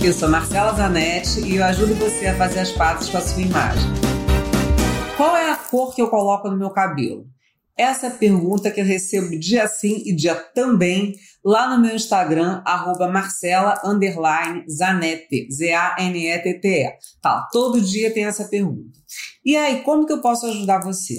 [0.00, 3.42] Eu sou Marcela Zanetti e eu ajudo você a fazer as pazes com a sua
[3.42, 3.90] imagem.
[5.16, 7.26] Qual é a cor que eu coloco no meu cabelo?
[7.76, 11.96] Essa é a pergunta que eu recebo dia sim e dia também lá no meu
[11.96, 13.74] Instagram, arroba Marcela
[14.70, 16.92] Zanete, Z-A-N-E-T-T-E.
[17.20, 18.98] Tá, todo dia tem essa pergunta.
[19.44, 21.14] E aí, como que eu posso ajudar você?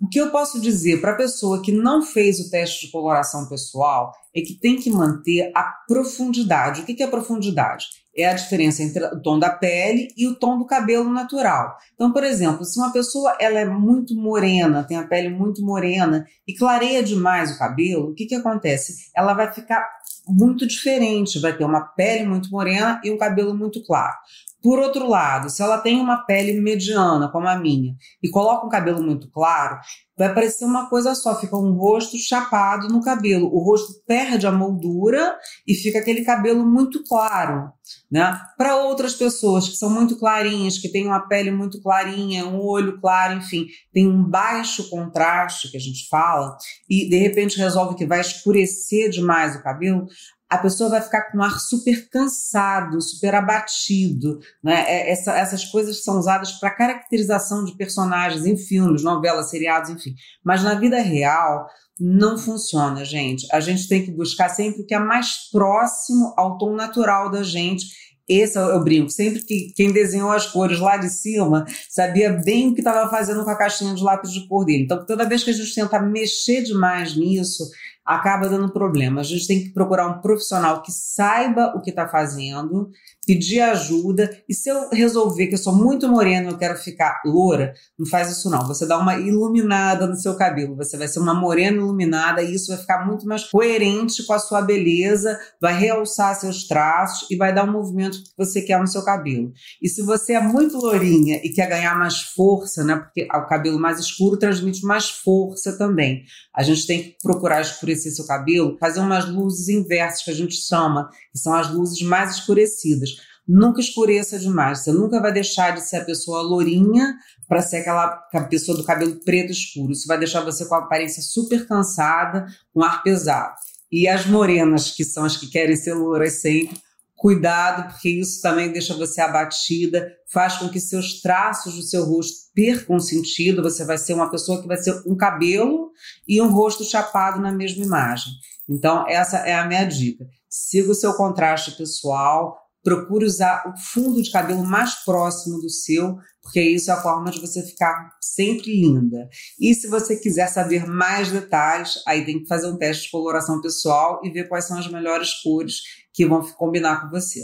[0.00, 3.48] O que eu posso dizer para a pessoa que não fez o teste de coloração
[3.48, 6.82] pessoal é que tem que manter a profundidade.
[6.82, 8.01] O que é profundidade?
[8.16, 11.76] É a diferença entre o tom da pele e o tom do cabelo natural.
[11.94, 16.26] Então, por exemplo, se uma pessoa ela é muito morena, tem a pele muito morena
[16.46, 19.10] e clareia demais o cabelo, o que, que acontece?
[19.16, 19.82] Ela vai ficar
[20.28, 24.14] muito diferente, vai ter uma pele muito morena e um cabelo muito claro.
[24.62, 28.70] Por outro lado, se ela tem uma pele mediana, como a minha, e coloca um
[28.70, 29.80] cabelo muito claro,
[30.16, 33.52] vai parecer uma coisa só, fica um rosto chapado no cabelo.
[33.52, 37.72] O rosto perde a moldura e fica aquele cabelo muito claro.
[38.10, 38.40] Né?
[38.56, 43.00] Para outras pessoas que são muito clarinhas, que têm uma pele muito clarinha, um olho
[43.00, 46.56] claro, enfim, tem um baixo contraste que a gente fala,
[46.88, 50.06] e de repente resolve que vai escurecer demais o cabelo,
[50.52, 54.38] a pessoa vai ficar com um ar super cansado, super abatido.
[54.62, 54.84] Né?
[54.86, 60.14] É, essa, essas coisas são usadas para caracterização de personagens em filmes, novelas, seriados, enfim.
[60.44, 61.66] Mas na vida real
[61.98, 63.46] não funciona, gente.
[63.50, 67.42] A gente tem que buscar sempre o que é mais próximo ao tom natural da
[67.42, 67.86] gente.
[68.28, 69.08] Esse é o brinco.
[69.08, 73.42] Sempre que quem desenhou as cores lá de cima sabia bem o que estava fazendo
[73.42, 74.84] com a caixinha de lápis de cor dele.
[74.84, 77.64] Então, toda vez que a gente tenta mexer demais nisso,
[78.04, 79.20] acaba dando problema.
[79.20, 82.90] A gente tem que procurar um profissional que saiba o que está fazendo,
[83.26, 84.30] pedir ajuda.
[84.48, 88.06] E se eu resolver que eu sou muito morena e eu quero ficar loura, não
[88.06, 88.66] faz isso não.
[88.66, 90.76] Você dá uma iluminada no seu cabelo.
[90.76, 94.38] Você vai ser uma morena iluminada e isso vai ficar muito mais coerente com a
[94.38, 98.86] sua beleza, vai realçar seus traços e vai dar um movimento que você quer no
[98.86, 99.52] seu cabelo.
[99.80, 102.96] E se você é muito lourinha e quer ganhar mais força, né?
[102.96, 106.24] Porque o cabelo mais escuro transmite mais força também.
[106.54, 110.54] A gente tem que procurar escurecer seu cabelo, fazer umas luzes inversas que a gente
[110.54, 113.11] chama, que são as luzes mais escurecidas.
[113.46, 114.80] Nunca escureça demais.
[114.80, 117.14] Você nunca vai deixar de ser a pessoa lourinha
[117.48, 118.08] para ser aquela
[118.48, 119.92] pessoa do cabelo preto escuro.
[119.92, 123.54] Isso vai deixar você com a aparência super cansada, com ar pesado.
[123.90, 126.80] E as morenas, que são as que querem ser louras sempre,
[127.14, 132.50] cuidado, porque isso também deixa você abatida, faz com que seus traços do seu rosto
[132.54, 133.62] percam sentido.
[133.62, 135.90] Você vai ser uma pessoa que vai ser um cabelo
[136.26, 138.32] e um rosto chapado na mesma imagem.
[138.68, 140.26] Então, essa é a minha dica.
[140.48, 146.16] Siga o seu contraste pessoal, procure usar o fundo de cabelo mais próximo do seu,
[146.42, 149.28] porque isso é a forma de você ficar sempre linda.
[149.60, 153.60] E se você quiser saber mais detalhes, aí tem que fazer um teste de coloração
[153.60, 155.76] pessoal e ver quais são as melhores cores
[156.12, 157.40] que vão combinar com você.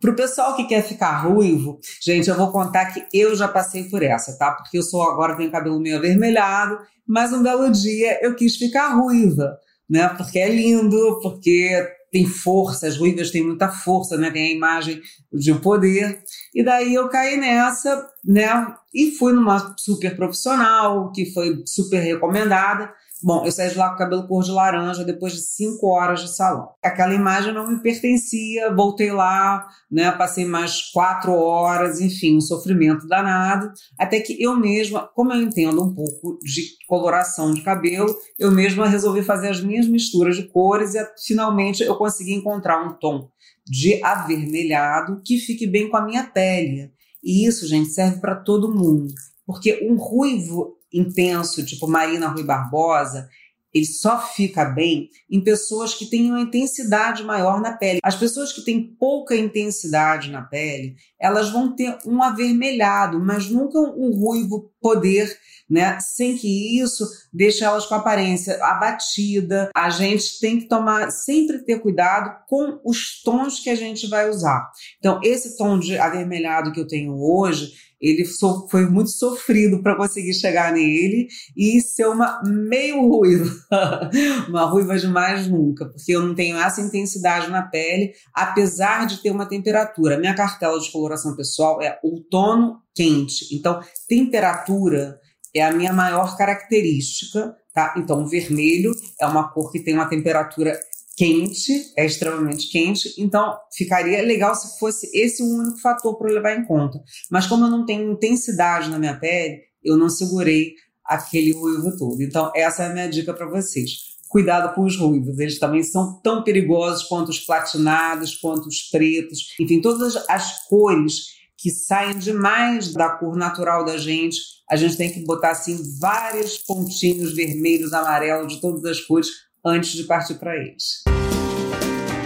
[0.00, 3.84] Para o pessoal que quer ficar ruivo, gente, eu vou contar que eu já passei
[3.84, 4.50] por essa, tá?
[4.50, 6.76] Porque eu sou agora, tenho cabelo meio avermelhado,
[7.06, 9.56] mas um belo dia eu quis ficar ruiva,
[9.88, 10.08] né?
[10.08, 14.30] Porque é lindo, porque tem força, as ruivas têm muita força, né?
[14.30, 15.00] Tem a imagem
[15.32, 16.22] de poder.
[16.54, 18.76] E daí eu caí nessa, né?
[18.94, 22.92] E fui numa super profissional, que foi super recomendada.
[23.24, 26.34] Bom, eu saí de lá com cabelo cor de laranja depois de cinco horas de
[26.34, 26.70] salão.
[26.82, 33.06] Aquela imagem não me pertencia, voltei lá, né, passei mais quatro horas, enfim, um sofrimento
[33.06, 38.50] danado, até que eu mesma, como eu entendo um pouco de coloração de cabelo, eu
[38.50, 43.28] mesma resolvi fazer as minhas misturas de cores e finalmente eu consegui encontrar um tom
[43.64, 46.90] de avermelhado que fique bem com a minha pele.
[47.22, 49.14] E isso, gente, serve para todo mundo.
[49.46, 53.28] Porque um ruivo intenso, tipo Marina Rui Barbosa,
[53.72, 58.00] ele só fica bem em pessoas que têm uma intensidade maior na pele.
[58.02, 63.78] As pessoas que têm pouca intensidade na pele, elas vão ter um avermelhado, mas nunca
[63.78, 65.34] um ruivo poder,
[65.70, 65.98] né?
[66.00, 69.70] Sem que isso deixe elas com aparência abatida.
[69.74, 74.28] A gente tem que tomar, sempre ter cuidado com os tons que a gente vai
[74.28, 74.70] usar.
[74.98, 77.72] Então, esse tom de avermelhado que eu tenho hoje,
[78.02, 83.48] ele so, foi muito sofrido para conseguir chegar nele e ser uma meio ruiva,
[84.48, 89.30] uma ruiva demais nunca, porque eu não tenho essa intensidade na pele, apesar de ter
[89.30, 90.18] uma temperatura.
[90.18, 95.18] Minha cartela de coloração pessoal é outono quente, então temperatura
[95.54, 97.94] é a minha maior característica, tá?
[97.96, 100.78] Então vermelho é uma cor que tem uma temperatura
[101.16, 106.56] quente, é extremamente quente, então ficaria legal se fosse esse o único fator para levar
[106.56, 106.98] em conta.
[107.30, 110.72] Mas como eu não tenho intensidade na minha pele, eu não segurei
[111.04, 112.22] aquele ruivo todo.
[112.22, 113.90] Então essa é a minha dica para vocês.
[114.32, 115.38] cuidado com os ruivos.
[115.38, 119.54] Eles também são tão perigosos quanto os platinados, quanto os pretos.
[119.60, 124.36] Enfim, todas as cores que saem demais da cor natural da gente,
[124.68, 129.28] a gente tem que botar assim vários pontinhos vermelhos, amarelos, de todas as cores
[129.64, 131.04] antes de partir para eles.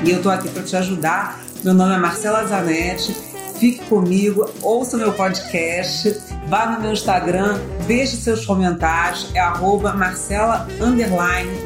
[0.03, 1.45] E eu estou aqui para te ajudar.
[1.63, 3.15] Meu nome é Marcela Zanetti.
[3.59, 6.17] Fique comigo, ouça meu podcast,
[6.47, 10.69] vá no meu Instagram, deixe seus comentários, é arroba Marcela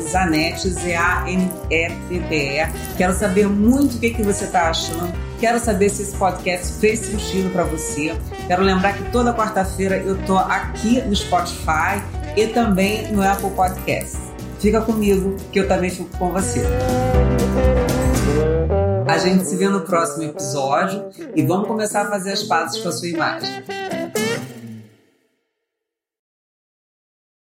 [0.08, 2.68] Zanetti, Z-A-N-E-T-T-E.
[2.96, 6.98] Quero saber muito o que, que você está achando Quero saber se esse podcast fez
[6.98, 8.14] sentido para você.
[8.46, 12.02] Quero lembrar que toda quarta-feira eu tô aqui no Spotify
[12.36, 14.18] e também no Apple Podcast.
[14.58, 16.60] Fica comigo que eu também fico com você.
[19.08, 22.90] A gente se vê no próximo episódio e vamos começar a fazer as pazes com
[22.90, 23.79] a sua imagem.